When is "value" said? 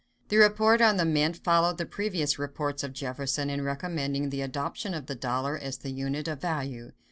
6.41-6.93